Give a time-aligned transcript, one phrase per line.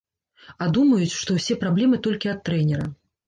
[0.65, 2.89] А думаюць, што ўсе праблемы толькі ад трэнера.